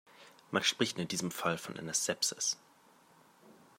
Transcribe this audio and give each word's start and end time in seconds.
Man 0.49 0.63
spricht 0.63 0.97
in 0.97 1.07
diesem 1.07 1.29
Fall 1.29 1.59
von 1.59 1.77
einer 1.77 1.93
Sepsis. 1.93 2.57